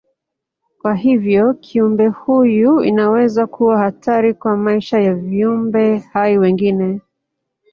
[0.81, 6.99] Kwa hivyo kiumbe huyu inaweza kuwa hatari kwa maisha ya viumbe hai wengine.